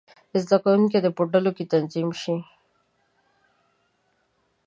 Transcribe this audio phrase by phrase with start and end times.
[0.43, 2.35] زده کوونکي دې په ډلو کې تنظیم شي.